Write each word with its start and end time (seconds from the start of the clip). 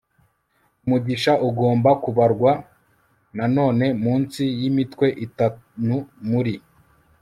umugisha 0.83 1.31
ugomba 1.47 1.89
kubarwa 2.03 2.51
nanone 3.37 3.85
munsi 4.03 4.41
yimitwe 4.59 5.07
itanu 5.25 5.95
muri 6.29 6.55